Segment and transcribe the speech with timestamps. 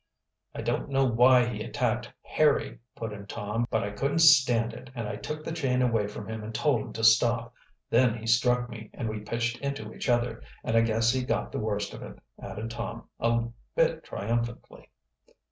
[0.55, 3.67] "I don't know why he attacked Harry," put in Tom.
[3.69, 6.81] "But I couldn't stand it, and I took the chain away from him and told
[6.81, 7.53] him to stop.
[7.91, 11.51] Then he struck me, and we pitched into each other and I guess he got
[11.51, 14.89] the worst of it," added Tom, a bit triumphantly.